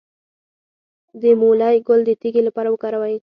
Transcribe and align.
د 1.21 1.23
مولی 1.39 1.75
ګل 1.87 2.01
د 2.05 2.11
تیږې 2.21 2.41
لپاره 2.47 2.67
وکاروئ 2.71 3.15